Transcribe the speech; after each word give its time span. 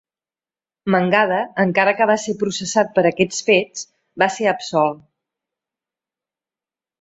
Mangada, 0.93 1.41
encara 1.63 1.93
que 1.99 2.07
va 2.11 2.15
ser 2.23 2.35
processat 2.43 2.89
per 2.95 3.03
aquests 3.09 3.43
fets, 3.51 3.85
va 4.23 4.29
ser 4.37 4.49
absolt. 4.53 5.05